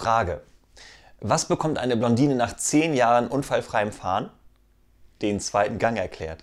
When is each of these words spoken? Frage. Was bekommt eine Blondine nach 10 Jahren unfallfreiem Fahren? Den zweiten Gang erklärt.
Frage. 0.00 0.40
Was 1.20 1.44
bekommt 1.44 1.76
eine 1.76 1.94
Blondine 1.94 2.34
nach 2.34 2.56
10 2.56 2.94
Jahren 2.94 3.28
unfallfreiem 3.28 3.92
Fahren? 3.92 4.30
Den 5.20 5.40
zweiten 5.40 5.78
Gang 5.78 5.98
erklärt. 5.98 6.42